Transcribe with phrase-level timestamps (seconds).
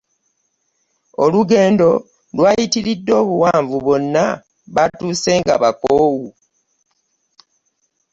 [1.23, 1.87] Olugendo
[2.35, 4.23] lwayitiridde obuwanvu bonna
[4.75, 6.27] batuuse nga bakoowu.